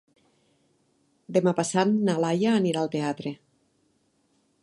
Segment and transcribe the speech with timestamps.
[1.37, 3.37] Demà passat na Laia anirà al teatre.